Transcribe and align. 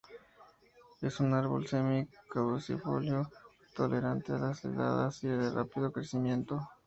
Es 0.99 1.19
un 1.19 1.35
árbol 1.35 1.67
semi-caducifolio, 1.67 3.29
tolerante 3.75 4.33
a 4.33 4.39
las 4.39 4.65
heladas 4.65 5.23
y 5.23 5.27
de 5.27 5.51
rápido 5.51 5.91
crecimiento. 5.91 6.67